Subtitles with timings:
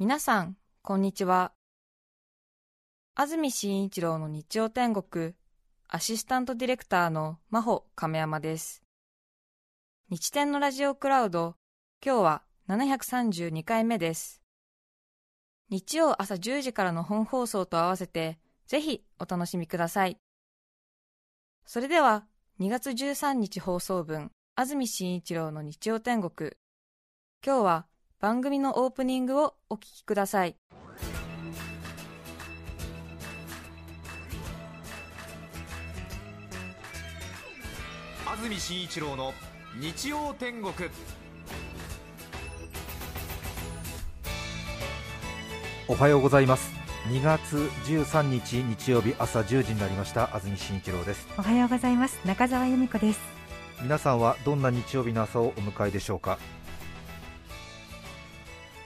[0.00, 1.52] 皆さん、こんにちは。
[3.14, 5.34] 安住紳一郎の日曜天国、
[5.88, 8.82] アシスタントディレクターの真帆亀山です。
[10.08, 11.54] 日天のラジオクラウド、
[12.02, 14.40] 今日は732回目です。
[15.68, 18.38] 日曜朝10時からの本放送と合わせて、
[18.68, 20.16] ぜひお楽しみください。
[21.66, 22.24] それでは、
[22.58, 26.52] 2月13日放送分、安住紳一郎の日曜天国。
[27.44, 27.86] 今日は
[28.20, 30.54] 番組のオープニングをお聞きください。
[38.26, 39.32] 安住紳一郎の
[39.80, 40.74] 日曜天国。
[45.88, 46.70] おはようございます。
[47.08, 47.56] 2月
[47.86, 50.36] 13日日曜日朝1時になりました。
[50.36, 51.26] 安住紳一郎です。
[51.38, 52.20] おはようございます。
[52.26, 53.20] 中澤由美子です。
[53.80, 56.38] 皆さんはどんな日曜日の朝をお迎えでしょうか？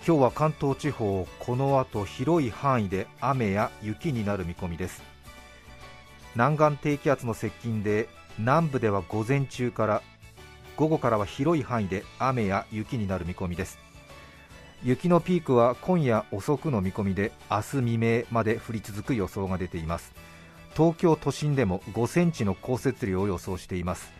[0.06, 5.02] 今日は関東地方この後広い範囲で雨や雪になる見込みです。
[6.34, 10.02] 南岸低気圧の接近で南部では午前中から
[10.76, 13.78] 午後からは広い範囲で雨や雪になる見込みです。
[14.82, 20.12] 雪のピークは今夜遅くの見込みで明日未明まで降り続く予想が出ています。
[20.76, 24.12] 東京都心でも5センチの降雪量を予想しています。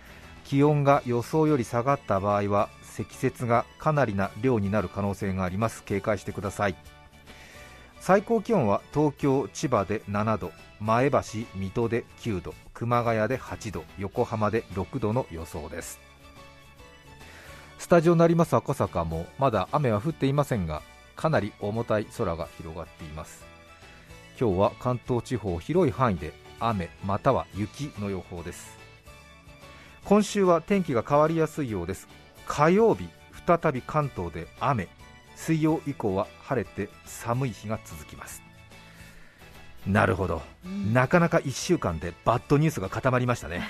[0.44, 5.82] 気温が予想より下がった場合は積雪がかなりな量になる可能性があります。
[5.82, 6.76] 警戒してください。
[7.98, 11.18] 最高気温は東京、千葉で7度前橋、
[11.56, 15.98] 水戸で9度熊谷で8度横浜で6度の予想です。
[17.78, 20.80] スタジオになります赤坂もまだ雨は降っていませんが
[21.16, 23.44] かなり重たい空が広がっています。
[24.38, 28.78] 今日は関東地方広い範囲で雨または雪の予報です。
[30.04, 32.06] 今週は天気が変わりやすいようです。
[32.46, 33.08] 火曜日
[33.46, 34.88] 再び関東で雨。
[35.36, 38.42] 水曜以降は晴れて寒い日が続きます。
[39.86, 43.68] なるほど、うん、なかなか1週間でバッドニュースが固まりましたね。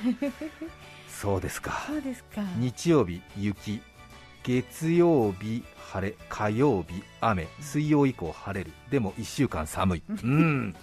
[1.09, 1.81] そうですか。
[2.59, 3.81] 日曜日雪。
[4.43, 7.49] 月曜日晴れ火曜日雨。
[7.61, 8.73] 水曜以降晴れる。
[8.91, 10.03] でも1週間寒い。
[10.09, 10.77] うん。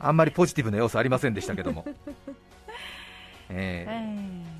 [0.00, 1.86] あんまりポジティブな要素ありませんでしたけども。
[3.52, 4.59] えー、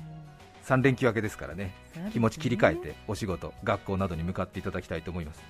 [0.71, 5.41] 3連休明けですからね、ね、気持ち切り替えてお仕事、学校などに向かっていただきたいと思います。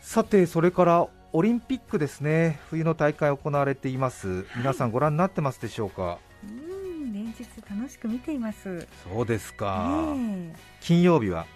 [0.00, 2.60] さてそれからオリンピックですね。
[2.70, 6.18] 冬の大会行われています、皆さんご覧になってますでしょうか？
[6.44, 8.86] うん連日楽しく見ています。
[9.12, 11.46] そうですか、ね、金曜日は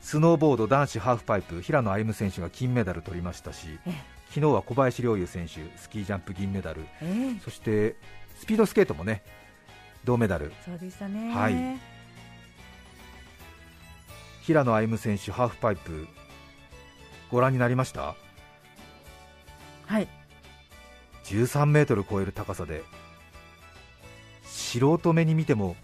[0.00, 3.66] スノーボード男子ハーフパイプ平野歩夢選手が金メダル取りましたし
[4.28, 6.82] 昨日は小林陵侑選手スキージャンプ銀メダル、
[7.44, 7.96] そして
[8.36, 9.22] スピードスケートもね
[10.04, 10.52] 銅メダル。
[10.64, 11.78] そうでしたね、はい、
[14.42, 16.08] 平野歩夢選手ハーフパイプ。
[17.30, 18.14] ご覧になりました？
[19.86, 20.08] はい。
[21.24, 22.82] 13メートル超える高さで。
[24.44, 25.76] 素人目に見ても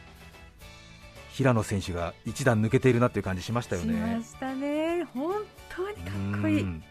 [1.32, 3.94] 平野選手が一段抜けているなという感じしましたよね。
[3.94, 5.34] しましたね、本
[5.74, 6.82] 当にかっこいい。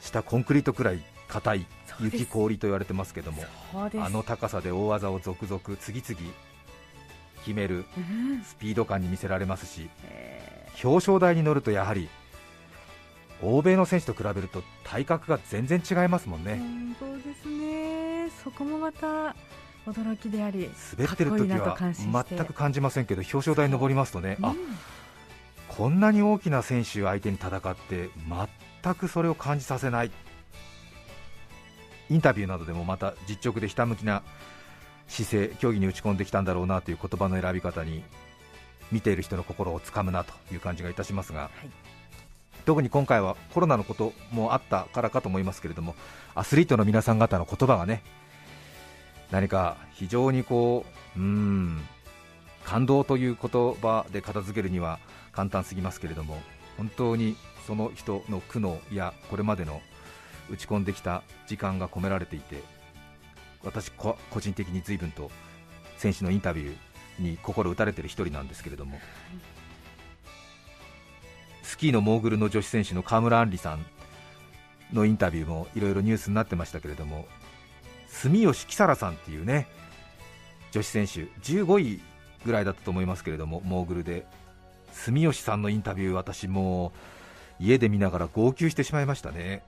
[0.00, 1.66] 下コンクリートくらい硬い
[2.00, 3.42] 雪氷と言われてますけども
[3.74, 6.32] あの高さで大技を続々次々
[7.44, 7.84] 決める
[8.44, 9.88] スピード感に見せられますし、
[10.82, 12.08] 表彰台に乗るとやはり
[13.42, 16.60] 欧米の選手と比べると体格が全然違いますもんね。
[16.98, 18.30] そうですね。
[18.44, 19.34] そこもまた
[19.86, 24.54] 驚きであり滑ってる時は全く感じませんけど表彰台に上りますとね、うん、あ
[25.68, 28.10] こんなに大きな選手相手に戦って
[28.82, 30.10] 全くそれを感じさせない
[32.10, 34.22] インタビューなどでもまた実直でひたむきな
[35.08, 38.02] 姿勢、競技に打ち込んできたんだろうなという言葉の選び方に
[38.92, 41.70] 見ている人の心をつかむなという感じがいたしますが、はい、
[42.64, 45.94] 特に今回はコロナのこともあったからかと思いますけれども
[46.34, 48.02] アスリートの皆さん方の言葉がね
[49.30, 50.84] 何か非常にこ
[51.16, 51.80] ううん
[52.64, 54.98] 感動という言葉で片付けるには
[55.32, 56.40] 簡単すぎますけれども
[56.76, 57.36] 本当に
[57.66, 59.80] その人の苦悩やこれまでの
[60.50, 62.62] 打ち込んできた時間が込められていて
[63.62, 65.30] 私個人的に随分と
[65.96, 68.98] 選手のインタビューに心打たれている一人なんですけれども、
[71.62, 73.84] スキーのモーグルの女子選手の川村あんりさん
[74.92, 77.26] のインタビューもいろいろニュースになってましたけれども
[78.08, 79.68] 住吉木更さんっていうね
[80.72, 82.00] 女子選手15位
[82.44, 84.26] ぐらいだったと思いますけれどもモーグルで
[84.92, 86.92] 住吉さんのインタビュー私も
[87.60, 89.62] 家で見ながら号泣してしまいましたね。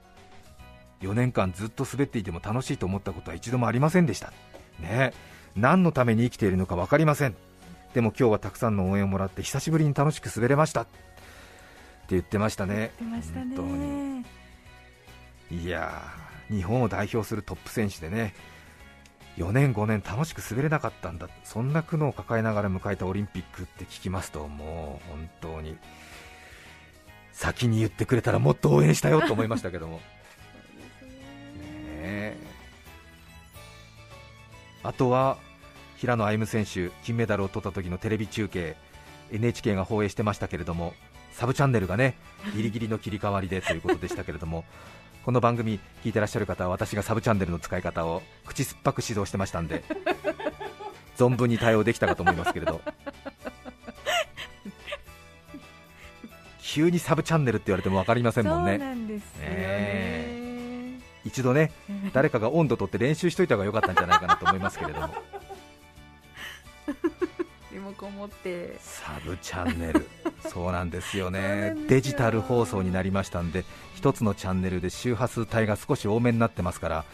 [1.03, 4.31] 4年間ずっと滑っていても楽しいと思ったことは一度もありませんでした、
[4.79, 5.13] ね、
[5.55, 7.35] 何のために生きているのか分かりません。
[7.93, 10.87] でも今日はたくさんの応援をもらって久しぶりに楽しく滑れました。
[12.09, 12.91] 言ってましたね。
[13.21, 14.21] した本当に。
[14.21, 14.25] ね
[15.51, 18.33] いやー日本を代表するトップ選手でね
[19.37, 21.27] 4年、5年楽しく滑れなかったんだ。
[21.43, 25.77] そんな苦悩を抱えながら迎えたオリンピックって聞きますともう本当に。
[27.31, 30.01] 先に言ってくれたらもっと応援したよと思いましたけども、
[34.83, 35.37] あとは
[35.97, 38.75] 平野歩夢選手金メダルを取った時のテレビ中継
[39.31, 40.93] NHK が放映してましたけれども
[41.31, 42.15] サブチャンネルがね
[42.55, 44.65] ギリギリの切り替わりでということでしたけれども
[45.25, 49.83] この番組聞いてらっしゃる方は私がサブチャンネルの使い方を口酸っぱく指導してましたんで
[51.17, 52.81] 存分に対応できたかと思いますけれど。
[56.59, 59.47] 急にサブチャンネルって言われても分かりませんもんそうねなんですよね。
[59.49, 60.32] ね
[61.25, 61.71] 一度ね
[62.13, 65.09] 誰かが温度取って練習しといた方が良かったんじゃないかなと思いますけれども。
[67.71, 68.77] リモコン持って。
[68.79, 70.07] サブチャンネル。
[70.47, 71.75] そうなんですよね。
[71.87, 73.65] デジタル放送になりましたんで
[73.95, 77.05] 一つのチャンネルで周波数帯が少し多めになってますから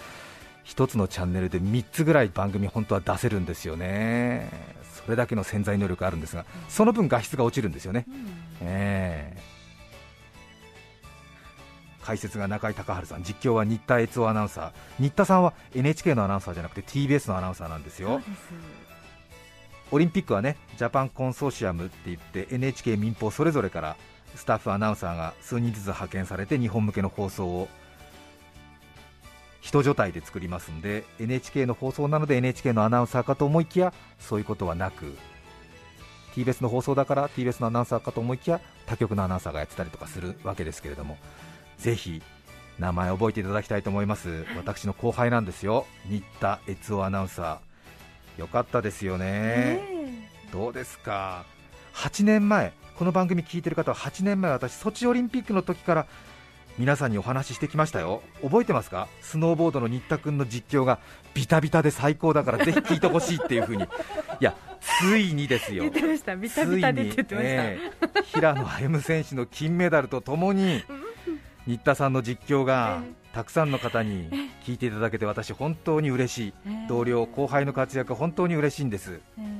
[0.63, 4.49] 一つのチャンネルで3つぐらい番組本当は出せるんですよね。
[5.09, 8.05] それだけの潜在能力あるんですがその分画質が落ちるんですよね、
[8.61, 9.58] ええ
[12.09, 13.23] 解説が中井隆治さん。
[13.23, 14.71] 実況は新田悦夫アナウンサー。
[14.97, 18.19] 新田さんは NHK のアナウンサーじゃなくて TBS のアナウンサーなんですよ。
[19.91, 23.95] オリンピックはねジャパンコンソーシアムって言って NHK 民放それぞれから
[24.33, 27.67] スタッフアナウンサーが数人ずつ派遣されて日本向けの放送を
[29.61, 35.15] 人助体で作りますんで NHK の放送なので NHK のアナウンサーかと思いきやそういうことはなく
[36.35, 41.17] TBS の放送だから TBS のアナウンサーかと思いきや他局のアナウンサーがやってたりとかするわけですけれども
[41.79, 42.21] ぜひ
[42.77, 44.45] 名前を覚えていただきたいと思います。
[44.55, 45.85] 私の後輩なんですよ。
[46.09, 48.39] 新田悦夫アナウンサー。
[48.39, 49.25] よかったですよね。
[49.25, 51.45] ねどうですか
[51.93, 56.07] ？8年前この番組聞いてる方は8年前私ソチオリンピックの時から
[56.77, 58.21] 皆さんにお話ししてきましたよ。
[58.41, 59.09] 覚えてますか？
[59.21, 60.99] スノーボードの新田君の実況が
[61.33, 63.83] ビタビタで最高だからぜひ聞いてほしいっていう風に。
[63.83, 63.87] い
[64.39, 64.55] や
[65.01, 65.83] ついにですよ。
[65.83, 66.35] 言ってました。
[66.37, 68.23] ビタビタでって言ってました、ついにええ。
[68.33, 70.83] 平野歩夢選手の金メダルとともに
[71.69, 74.31] 新田さんの実況がえたくさんの方に
[74.65, 76.53] 聞いていただけて私本当に嬉しい。
[76.87, 79.21] 同僚後輩の活躍本当に嬉しいんです。
[79.37, 79.59] えー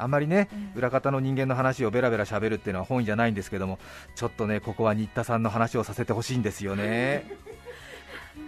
[0.00, 0.78] あんまりねええ。
[0.78, 3.80] 裏方の人間の話をベラベラ喋るっていうのは本意じゃないんですけども
[4.14, 7.26] ちょっとねここは新田さんの話をさせてほしいんですよね。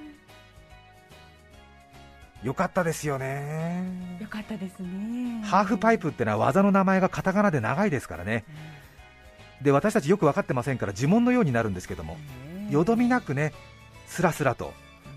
[2.44, 4.18] よかったですよね。
[4.20, 5.42] よかったですね。
[5.44, 8.44] ハーフパイプってのは技の名前がカタカナで長いですからね。
[9.62, 12.16] で私たちよく分かってませんから呪文のようになるんですけども
[12.70, 13.52] よどみなくね
[14.06, 14.72] スラスラと。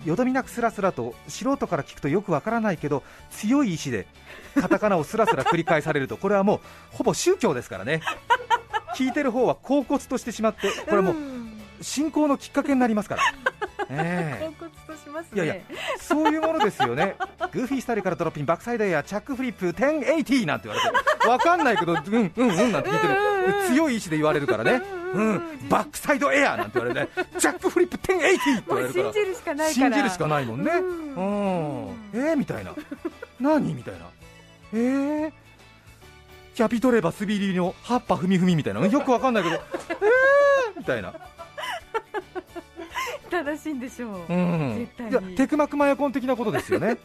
[0.05, 4.05] よどみなくスラスラと素人から聞くとよくわからないけど強い意志で
[4.53, 6.17] カタカナをスラスラ繰り返されると。
[6.17, 6.59] これはもう
[6.91, 8.01] ほぼ宗教ですからね。
[8.95, 11.15] 聞いてる方は恍惚としてしまってこれはもう
[11.81, 13.23] 信仰のきっかけになりますから、
[14.87, 15.35] としますね。
[15.35, 15.55] いやいや
[15.99, 17.15] そういうものですよね、
[17.51, 23.15] グーフィースタイルからドロッピン、バックサイドエア、チャックフリップ、1080なんて言われて、わかんないけど、うんうんうんなんて聞いてる、
[23.67, 24.81] 強い意志で言われるからね、
[25.13, 25.21] う
[25.65, 29.09] ん、バックサイドエアなんて言われて、 チャックフリップ1080って言もわれるから。
[29.09, 29.73] う信じ、るしかないから。
[29.73, 31.85] 信じるしかないもんね、ううん。
[31.85, 32.73] ん、えー、みたいな、
[33.39, 33.99] 何みたいな、
[34.73, 35.31] えー、
[36.55, 41.13] キャピトレバスビリの葉っぱふみふみみたいな、よくわかんないけど、 えー、みたいな。
[43.29, 44.87] 正しいんでしょう、うん。
[44.97, 45.35] 絶対に。
[45.35, 46.97] テクマクマヤコン的なことですよね。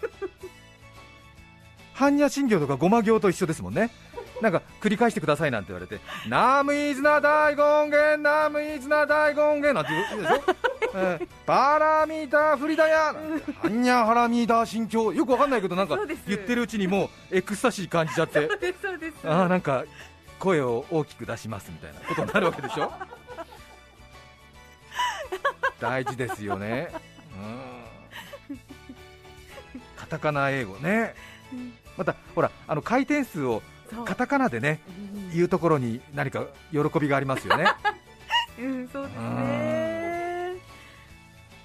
[1.98, 3.90] 般若心経とかごま行と一緒ですもんね
[4.40, 10.42] なんか繰り返してくださいなんて言われてナムイズナ大権現ナムイズナ大権現なんて言うでしょ、
[10.94, 18.48] えーパラミーターフリダヤなんて般若ハラミーダー心経よくわかんないけどなんか言ってるうちにもうエクスタシー感じちゃって
[19.24, 19.84] あーなんか
[20.38, 22.92] 声を大きく出しますみたいなことになるわけでしょ？
[25.80, 26.88] 大事ですよね、
[28.50, 28.58] うん、
[29.96, 31.14] カタカナ英語ね。
[31.52, 33.60] うんまたほらあの回転数を
[34.04, 35.34] カタカナでねうん。
[35.34, 37.66] 言うところに何か喜びがありますよね。
[38.58, 40.56] うんそうですね。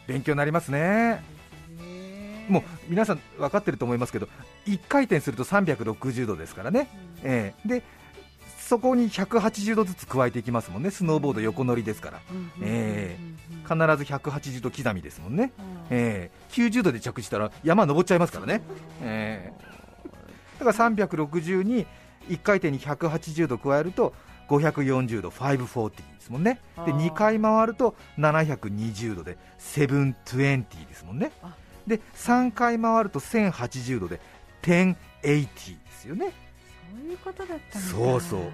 [0.07, 1.23] 勉強になりますね。
[2.49, 4.27] もう皆さん分かってると思いますけど
[4.67, 6.89] 1回転すると360度ですからね、
[7.23, 7.67] ええ。
[7.67, 7.83] で
[8.59, 10.91] そこに180度ずつ加えていきますもんね。
[10.91, 12.21] スノーボード横乗りですから。
[12.61, 13.17] え
[13.63, 15.51] 必ず180度刻みですもんね、
[15.89, 16.37] ええ。
[16.51, 18.61] 90度で着地したら山登っちゃいますからね、
[19.01, 19.73] ええ。
[20.59, 21.85] だから360に
[22.29, 24.13] 1回転に180度加えると
[24.47, 26.59] 540度540ですもんね。
[26.75, 26.95] であー。
[26.95, 31.31] 2回回ると720度で720ですもんね。
[31.41, 31.55] あ。
[31.87, 34.19] で3回回ると1080度で
[34.61, 36.31] 1080ですよね。
[36.91, 38.51] そういうことだったのかそうそう。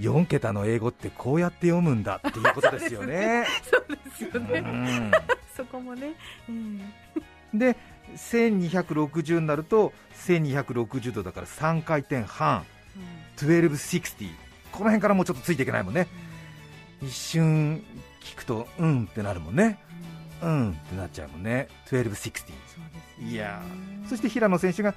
[0.00, 3.44] 4桁の英語ってこうやって読むんだっていうことですよね。
[3.70, 5.12] そうですようね、ん。
[5.54, 6.14] そこもね、
[6.48, 7.22] え
[7.54, 7.76] で
[8.16, 9.92] 1260になると
[10.26, 12.64] 1260度だから3回転半
[13.36, 14.30] 1260
[14.72, 16.06] この辺からもうちょっとついていけないもんね。
[17.02, 17.84] 一瞬
[18.22, 19.78] 聞くとうんってなるもんね。
[20.42, 21.68] うんってなっちゃうもんね。
[21.86, 22.44] 1260そ
[23.20, 23.30] うね。
[23.30, 23.62] いや
[24.08, 24.94] そして平野選手が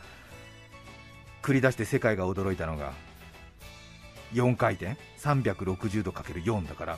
[1.41, 2.93] 繰り出して世界が驚いたのが
[4.33, 4.97] 4回転。
[5.19, 6.97] 360度 ×4 だから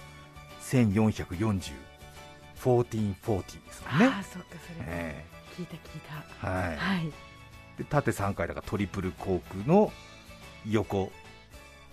[0.61, 1.71] 1440
[2.61, 4.05] 1440ですもんね。
[4.07, 5.25] ああそっかそれ、え
[5.57, 5.99] 聞いた聞いえ
[6.41, 6.47] た。
[6.47, 6.77] はい。
[6.77, 7.11] はい。
[7.77, 9.91] で縦3回だからトリプルコークの
[10.65, 11.11] 横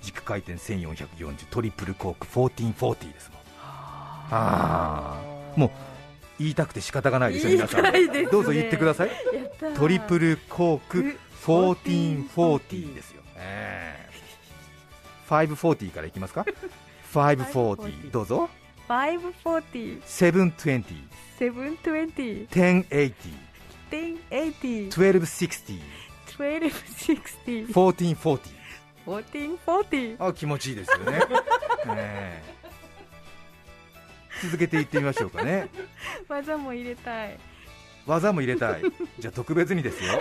[0.02, 3.40] 軸回転1440トリプルコーク1440ですもん。
[4.30, 5.21] あ
[5.56, 5.71] もう
[6.38, 7.83] 言いたくて仕方がないでしょ皆さん。
[7.92, 8.26] ね。
[8.30, 9.11] どうぞ言ってください。
[9.76, 14.14] トリプルコークく1440ですよ、ええ
[15.28, 16.44] 540からいきますか
[17.12, 18.49] ？540どうぞ。
[18.88, 20.85] 540 720
[21.38, 23.14] 720 1080
[23.90, 25.80] 1080 1260
[26.38, 28.38] 1260 1440
[29.07, 31.21] 1440あ気持ちいいですよね、
[31.97, 32.55] ええ。
[34.43, 35.69] 続けていってみましょうかね。
[36.29, 37.38] 技も入れたい。
[38.07, 38.83] 技も入れたい。
[39.19, 40.19] じゃあ特別にですよ。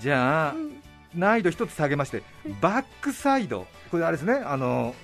[0.00, 0.82] じゃあうん。
[1.14, 2.22] 難易度一つ下げまして
[2.60, 3.66] バックサイド。
[3.90, 4.34] これあれですね。
[4.34, 4.94] あの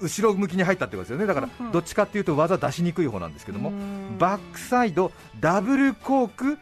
[0.00, 1.26] 後ろ向きに入ったってことですよね。
[1.26, 4.16] だからどっちかっていうと技出しにくい方なんですけどもうん。
[4.18, 5.10] バックサイド
[5.40, 6.58] ダブルコーク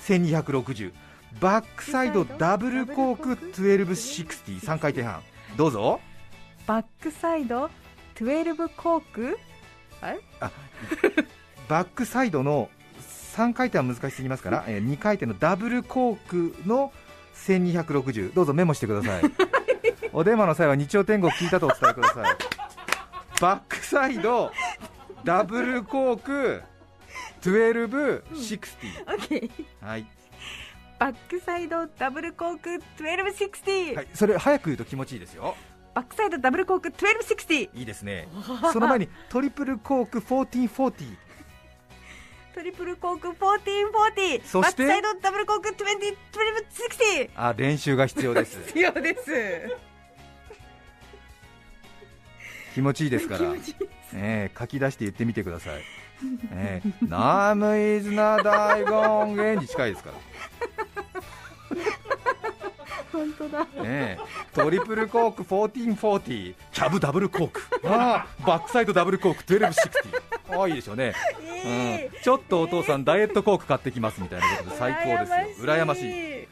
[0.00, 0.92] 1260
[1.40, 5.22] バックサイドダブルコーク12603回転半。
[5.56, 6.00] どうぞ。
[6.66, 7.68] バックサイド
[8.14, 9.38] 12コーク？
[11.68, 12.68] バックサイドの
[13.36, 16.92] 3回転は難しすぎますから、え2回転のダブルコークの
[17.34, 19.22] 1260どうぞメモしてください。
[20.12, 22.36] お電話の際は日曜天国聞いたとお伝えください。
[23.40, 24.52] バックサイド
[25.24, 26.62] ダブルコーク
[27.44, 30.06] 1260、オッケーはい、
[30.98, 35.54] バックサイドダブルコーク1260、はい、それ早く言うと気持ちいいですよ。
[35.94, 38.28] バックサイドダブルコーク1260いいですね。
[38.72, 41.16] その前にトリプルコーク1440
[42.54, 44.86] トリプルコーク1440そして？
[44.86, 48.58] バックサイドダブルコーク201260あ練習が必要です。
[48.68, 49.76] 必要です。
[52.74, 53.54] 気持ちいいですから。
[53.54, 53.60] いい
[54.14, 55.82] えー書き出して言ってみてください。
[56.52, 56.82] え。
[56.84, 60.16] ー、ナムイズナ大権現に近いですから、
[63.12, 63.66] 本当だ。
[63.76, 64.18] え。
[64.20, 71.12] ートリプルコーク1440、キャブダブルコーク、あーバックサイドダブルコーク1260、ああいいでしょうね、
[71.64, 76.48] うん、ちょっとお父さん、ダイエットコーク買ってきますみたいなことで最高ですよ、羨ましい、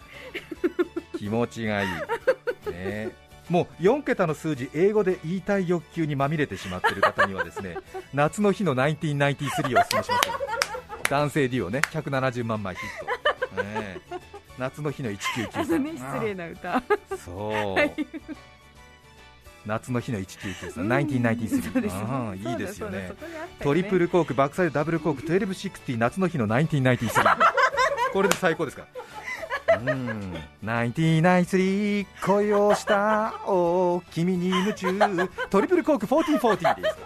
[1.19, 1.89] 気持ちがいい、
[2.71, 3.11] ね、
[3.53, 7.77] もう4桁の数字、英語で言いたい欲求にまみれてしまっている方にはですね
[8.15, 10.13] 夏の日の1993をお勧めしますよ、
[11.11, 13.99] 男性デュオね、170万枚ヒット、ね、
[14.57, 16.83] 夏の日のあ1993、のね失礼な歌。
[17.23, 17.95] そう、はい。
[19.67, 21.95] 夏の日の1993、うん1993、そうです。
[21.95, 23.13] ああいいですよね。
[23.61, 27.37] トリプルコーク、バックサイドダブルコーク、1260、夏の日の1993、
[28.15, 28.87] これで最高ですか
[29.85, 29.93] ら。
[29.93, 34.89] うん、1993恋をしたお君に夢中
[35.51, 37.03] トリプルコーク1440ですか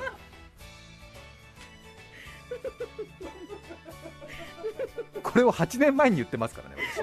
[5.22, 7.00] これを8年前に言ってますからね私、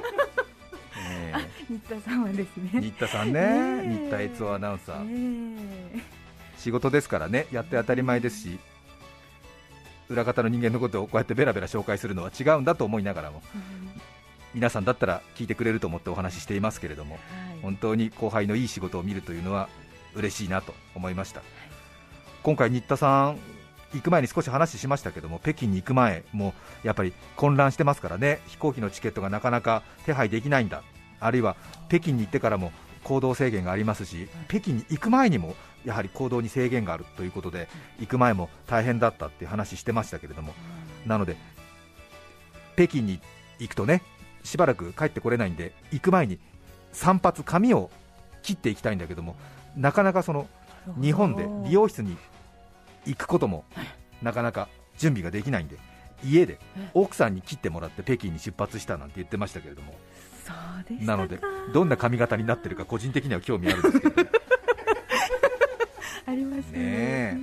[0.97, 1.33] え
[1.67, 2.71] 新田さんはですね。
[2.73, 3.39] え新田さんね
[3.83, 6.01] 新田悦夫アナウンサー、え。
[6.57, 8.59] 仕事ですからねやって当たり前ですし
[10.09, 13.41] 裏方の人間のことをこうやってベラベラ紹介するのは違うんだと思いながらも。
[13.55, 14.12] え
[14.53, 17.59] 皆さんだったら聞いてくれると思ってお話ししていますけれどもはい。
[17.61, 19.69] 本当に後輩のいい仕事を見るというのは
[20.15, 21.41] 嬉しいなと思いました、
[22.43, 23.37] 今回、新田さん
[23.93, 28.41] 行く前に少し話しましたけども北京に行く前もやっぱり混乱してますからね。
[28.47, 30.83] 飛行機のチケットがなかなか手配できないんだ。
[31.19, 31.55] あるいは
[31.89, 32.71] 北京に行ってからも
[33.03, 35.55] 行動制限がありますし北京に行く前にも
[35.85, 37.67] やはり行動に制限があるということで
[37.99, 40.53] 行く前も大変だったっていう話してましたけれども。
[41.05, 41.37] なので
[42.75, 43.19] 北京に
[43.59, 44.01] 行くとね
[44.43, 46.39] しばらく帰ってこれないんで行く前に
[46.91, 47.89] 散髪髪を
[48.41, 49.35] 切っていきたいんだけども
[49.75, 50.47] なかなかその
[51.01, 52.17] 日本で美容室に
[53.05, 53.65] 行くことも
[54.21, 55.77] なかなか準備ができないんで
[56.23, 56.59] 家で
[56.93, 59.93] 奥さんに切ってもらって北京に出発したなんて言ってましたけれども。
[60.45, 61.39] そうでしたなので
[61.73, 64.29] どんな髪型になってるか個人的には興味あるんですけど、ね、
[66.27, 67.37] ありますね。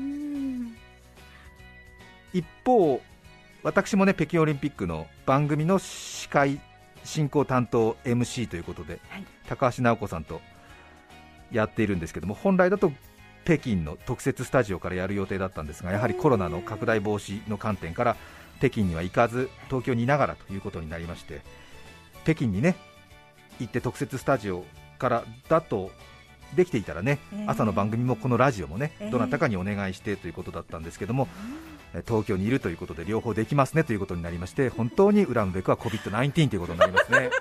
[2.35, 3.01] 一方
[3.63, 6.61] 私もね北京オリンピックの番組の司会
[7.05, 9.25] 進行担当 MC ということで、はい。
[9.49, 10.41] 高橋尚子さんと
[11.51, 12.93] やっているんですけども本来だと
[13.45, 18.17] 北京の特設スタジオからやる予定だったんですがやはりコロナの拡大防止の観点から
[18.59, 21.41] 北京には行かず東京にいながらということになりまして
[22.23, 22.77] 北京にね
[23.59, 24.65] 行って特設スタジオ
[24.99, 25.91] からだと
[26.55, 27.51] できていたらね、えー。
[27.51, 29.11] 朝の番組もこのラジオもね、えー。
[29.11, 37.31] どなたかにお願いしてということだったんですけども、え東京にいるということで両方できますねということになりまして本当に恨むべくは COVID-19 ということになりますね。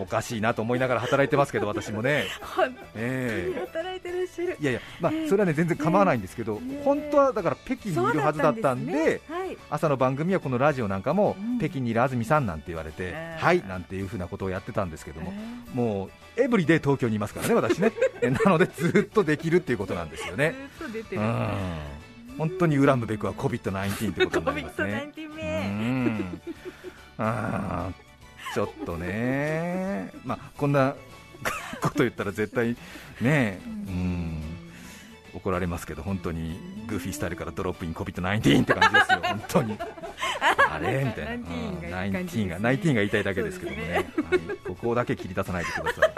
[0.00, 4.56] おかしいなと思いながら働いてますけど私もね、本え当に働いてらっしゃる。
[4.60, 5.28] えいやいや、まあえ、え。
[5.28, 6.82] それはね全然構わないんですけど、ええ。
[6.84, 9.20] 本当はだから北京にいるはずだったんで
[9.70, 17.90] 朝の番組はこのラジオなんかも、うん北京にいる安住さんなんて言われて、ええはいなんていうふうなことをやってたんですけども、えもうエブリデイ東京にいますからね、私ね、
[18.22, 20.54] えなのでずっとできるっていうことなんですよーね。
[20.78, 21.48] ずっと出てるうん
[22.38, 25.12] 本当に恨むべくは COVID-19 ということになりますね。
[25.14, 25.68] COVID-19 う名。
[25.68, 26.40] ん。
[27.18, 28.08] あー
[28.54, 30.94] ちょっとね、まあ、こんな
[31.82, 32.76] こと言ったら絶対
[33.20, 34.42] ね、うん、
[35.34, 39.78] 怒られますけど、本当にグーフィースタイルからドロップイン COVID-19 って感じですよ、本当に。
[40.70, 41.04] あれ？
[41.04, 41.90] みたいな、うん。
[41.90, 44.04] ナインティーンがナインティーンが言いたいだけですけどもね、はい。
[44.66, 46.12] ここだけ切り出さないでください。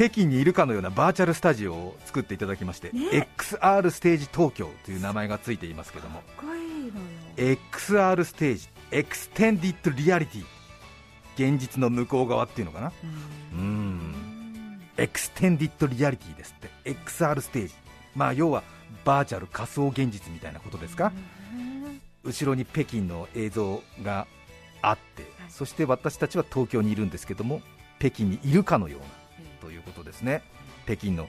[0.00, 3.28] 北京にいるかのようなバーチャルスタジオを作っていただきまして、ね。
[3.36, 6.22] XR ステージ東京という名前がついていますけども、
[7.36, 10.44] XR ステージ、 extended reality、
[11.52, 12.92] 現実の向こう側っていうのかな、
[13.52, 17.74] うん、 extended reality ですって、XR ステージ、
[18.16, 18.62] まあ要は
[19.04, 21.12] バーチャル仮想現実みたいなことですか、
[22.24, 24.26] 後ろに北京の映像が
[24.80, 27.60] あって、そして私たちは東京にいるんですけども、
[27.98, 29.19] 北京にいるかのような
[29.60, 30.42] ということですね、
[30.86, 31.28] 北京の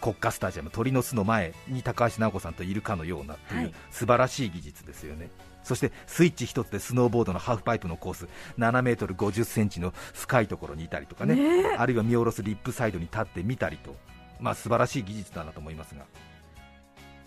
[0.00, 3.74] 国家スタジアム、鳥の巣の前に高橋尚子さんといるかのようなという、はい。
[3.90, 5.30] 素晴らしい技術ですよね。
[5.64, 11.34] そしてスイッチ一つでスノーボードのハーフパイプのコース7メートル50センチの深いところにいたりとかね。
[11.34, 13.94] ねあるいは見下ろすリップサイドに立ってみたりと、
[14.40, 16.04] まあ素晴らしい技術だなと思いますが。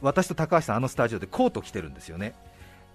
[0.02, 2.34] 私と高橋さん、あのスタジオでコート着てるんですよね。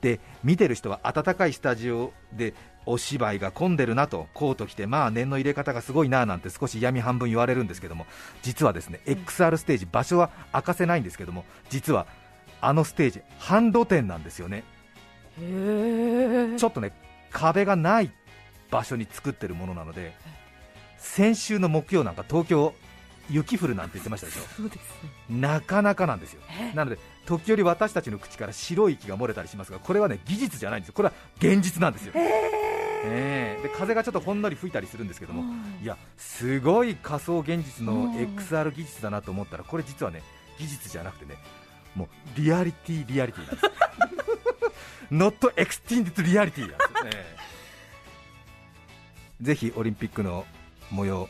[0.06, 8.06] で見てる人は暖かいスタジオでお芝居が混んでるなとコート着てまあ念の入れ方がすごいななんて少し嫌味半分言われるんですけども
[8.42, 12.06] 実はですね XR ステージ場所は明かせないんですけども実は
[12.60, 14.62] あのステージ半露天なんですよね。
[15.36, 16.92] ちょっとね
[17.32, 18.12] 壁がない
[18.70, 20.14] 場所に作ってるものなので
[20.98, 22.72] 先週の木曜なんか東京
[23.28, 25.34] 雪降るなんて言ってましたでしょ？
[25.34, 26.40] なかなかなんですよ。
[26.74, 30.94] なので時折私たちの口から白い息が漏れたりしますがこれはね技術じゃないんですよ。
[30.94, 33.62] これは現実なんですよ、ええ。
[33.62, 35.44] で風がちょっとほんのり吹いたりするんですけども
[35.82, 35.84] い。
[35.84, 38.12] やすごい仮想現実のうん。
[38.14, 40.22] XR 技術だなと思ったらこれ実はね
[40.58, 41.36] 技術じゃなくてね
[41.94, 42.08] もう
[42.40, 43.66] リアリティリアリティなんです。
[45.10, 46.68] Not extended reality なんですよ。
[47.04, 47.36] ね
[49.40, 50.46] ぜひオリンピックの
[50.90, 51.28] 模様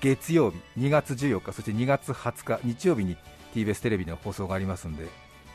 [0.00, 3.16] 月曜日2月14日そして2月20日日曜日に
[3.54, 5.08] TBS テレビの放送がありますので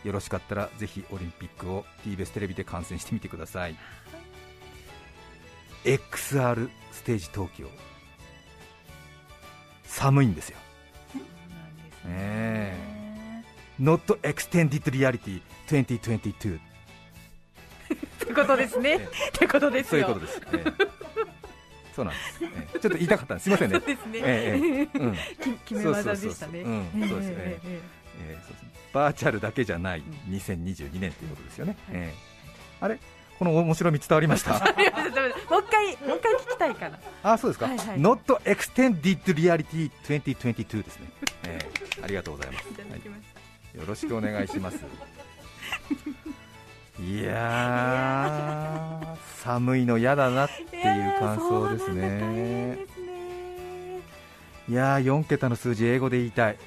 [0.04, 3.76] よろしかったらぜひオリンピックを TBS テレビで観戦してみてください。
[5.84, 7.68] XR ステージ東京。
[9.84, 10.58] 寒いんですよ。
[12.06, 12.14] ね。
[12.14, 13.46] ね
[13.80, 18.92] Not Extended Reality 2022 ってことですね。
[18.92, 18.96] え
[19.30, 20.08] ってことですよ。
[20.08, 20.97] そういうことです、ええ
[21.98, 23.44] そうなんです、ええちょっと言いたかったんです。
[23.46, 23.80] すいませんね。
[23.80, 24.20] そうですね。
[24.20, 24.24] ええ
[24.78, 25.00] ええ。
[25.00, 25.16] うん。
[25.16, 25.20] き
[25.66, 26.24] 決め技でしたね。
[26.30, 26.62] そうそうそうそう。
[27.02, 27.10] うん。
[27.10, 27.36] そうですね。
[28.22, 28.42] えー
[28.94, 32.98] バーチャルだけじゃない2022年ということですよね、えーあれ？
[33.38, 34.54] この面白み伝わりました？
[34.54, 34.68] もう一
[35.70, 38.00] 回もう一回聞きたいかなあそうですか、はいはい。
[38.00, 41.08] Not Extended Reality 2022ですね、
[41.44, 43.06] えーありがとうございます、はい。
[43.80, 44.80] よろしくお願いします。
[47.00, 48.87] いやー
[49.48, 52.80] 寒いの嫌だなっていう感想ですね。
[54.68, 56.58] いやー4桁の数字英語で言いたい。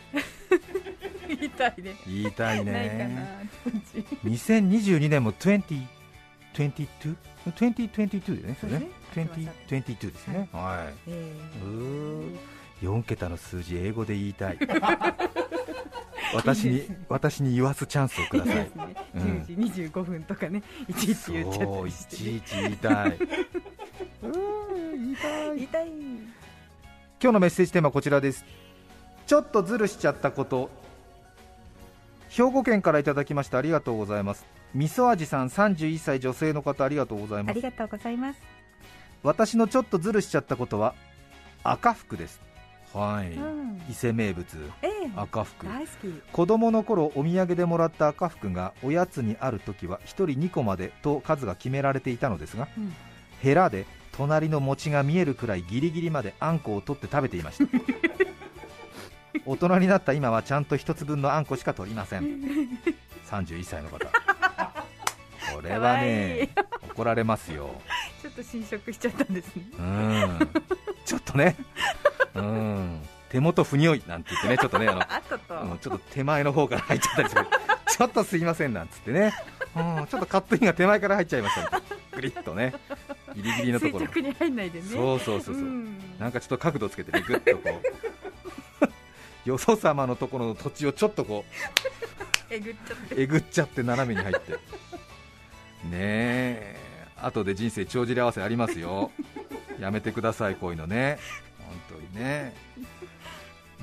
[1.29, 1.95] 言いたいね。
[2.07, 3.99] 言いたいないかなねこっち。
[4.27, 7.17] 2022年も 2022?2022
[7.51, 8.89] 2022ですね。
[9.15, 12.39] 2022ですね、はい、えうー。
[12.81, 14.59] 4桁の数字、英語で言いたい、
[16.35, 18.57] 私に私に言わすチャンスをくえださい。
[18.57, 18.71] ね。
[19.15, 19.23] うん。
[19.23, 22.17] 10時25分とかねいちいち言っちゃったりして。
[22.17, 23.21] ちいち言いたい、うー
[24.93, 25.57] 言いたい。
[25.57, 25.67] 言い。
[25.69, 28.45] たい今日のメッセージテーマはこちらです。
[29.27, 30.71] ちょっとズルしちゃったこと。
[32.29, 34.47] 兵庫県からいただきましたありがとうございます。
[34.75, 37.51] 味噌味さん31歳女性の方ありがとうございます。
[37.51, 38.41] ありがとうございます。
[39.23, 40.95] 私のちょっとズルしちゃったことは
[41.63, 42.41] 赤服です
[42.93, 43.83] はい、うん。
[43.89, 44.47] 伊勢名物
[44.83, 44.91] ええ。
[45.17, 46.23] 赤服大好き。
[46.33, 52.93] 子供の頃お土産でもらった赤服がおやつにある時は1人2個までと数が決められていたのですがうん。
[53.41, 57.65] ヘラで隣の餅が見えるくらいギリギリまであんこを取って食べていました。
[59.47, 62.23] 大人になった今はちゃんと一つ分のあんこしか取りません。
[63.31, 63.99] 31歳の方。
[65.55, 66.51] これはね
[66.91, 67.71] 怒られますよ。
[68.21, 69.65] ちょっと侵食しちゃったんですね。
[69.79, 70.49] うん。
[71.05, 71.57] ちょっとね
[72.35, 73.01] うん。
[73.31, 75.23] 手元不匂いなんて言ってねちょっとねあ
[75.65, 77.47] の ちょっと手前の方から入っちゃったりする
[77.89, 79.33] ちょっとすいませんなんつってね、
[79.77, 81.87] うん、ちょっとカットインが手前から入っちゃいましたみたいな。
[82.17, 82.75] グリッとね。
[83.35, 84.07] ギリギリのところ。
[84.07, 84.87] 垂直に入んないでね。
[84.89, 85.99] そうそうそうそう、ん。
[86.19, 87.81] なんかちょっと角度つけてねグッとこ
[88.85, 88.89] う。
[89.49, 91.45] よそ様のところの土地をちょっとこ
[92.51, 93.15] えぐっちゃって。
[93.15, 94.53] うえぐっちゃって斜めに入って。
[94.53, 94.59] ね
[95.93, 96.77] え。
[97.23, 99.13] 後で人生帳尻合わせありますよ。
[99.79, 101.19] やめてくださいこういうのね
[101.71, 102.53] 本当にね。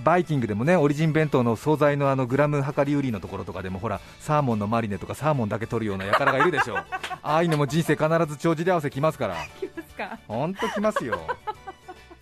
[0.04, 6.78] バイキングでもねオリジン弁当の惣菜のあのグラム量り売りのところとかでもほらサーモンのマリネとかサーモンだけ取るような輩がいるでしょ
[7.23, 9.36] ああいうのも人生必ず帳尻合わせきますから。
[9.60, 10.19] きますか。
[10.28, 11.19] 本当きますよ。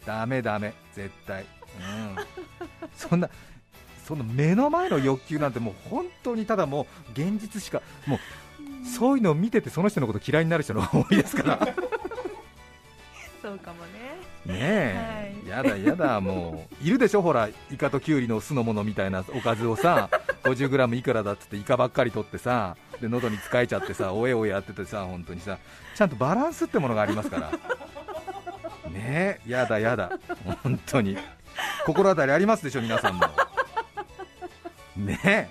[0.06, 1.44] ダメダメ絶対。
[1.44, 2.16] うん。
[2.96, 3.30] そんな
[4.08, 8.20] その目の前の欲求なんてもう本当にただもう現実しかもう
[8.88, 11.66] そういうのを見ててその人のこと嫌いになる人の多いですから。
[11.66, 11.76] ね
[13.42, 16.86] そうかもねえ、はいやだやだもう。
[16.86, 20.10] いるでしょほらイカとキュウリの酢の物みたいなおかずをさ
[20.44, 25.58] 50g いくらだっつってイカばっかり取ってさで喉に使えちゃってさおえおえやっててさ本当にさ
[25.96, 27.52] ちゃんとバランスってものがありますから。
[28.90, 30.12] ねえやだやだ。
[30.64, 31.18] 本当に。
[31.86, 33.24] 心当たりありますでしょ皆さんも。
[34.96, 35.20] ね。
[35.24, 35.48] え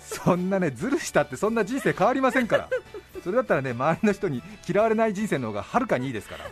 [0.00, 2.68] そんなねずるしたってそんな人生変わりませんから。
[3.22, 6.44] それだったらね周りの人に嫌われない人生の方がはるかにいいですから。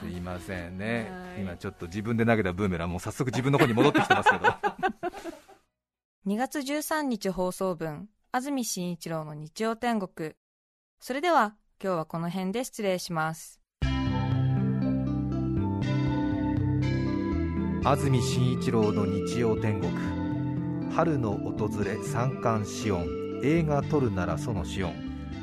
[0.00, 1.10] すいませんね。
[1.10, 1.42] はい。
[1.42, 4.44] 今ちょっと自分で投げたブーメランもう早速自分の方に戻ってきてますけど。
[6.26, 10.34] 2月13日放送分安住紳一郎の日曜天国。
[11.00, 13.60] それでは今日はこの辺で失礼します。
[17.82, 19.92] 安住紳一郎の日曜天国。
[20.94, 23.40] 春の訪れ三寒四温。
[23.42, 24.94] 映画撮るならその四温。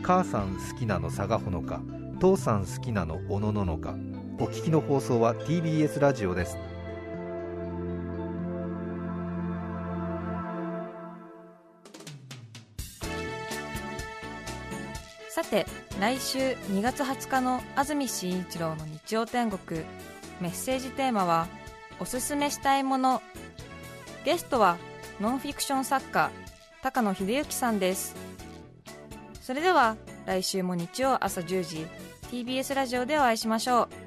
[0.04, 1.82] 母さん好きなの佐賀ほのか
[2.20, 3.96] 父さん好きなのおのののか
[4.40, 6.60] お聞きの放送は TBS ラジオです。
[15.32, 15.66] さて
[16.00, 19.82] 来週2月20日の安住紳一郎の日曜天国。
[20.40, 21.48] メッセージテーマは
[22.00, 23.24] 「おすすめしたいもの」
[24.24, 24.78] ゲストは
[25.20, 26.30] ノンフィクション作家
[26.84, 28.16] 高野秀幸さんです。
[29.42, 29.96] それでは
[30.28, 31.88] 来週も日曜朝10時
[32.30, 34.07] TBS ラジオでお会いしましょう。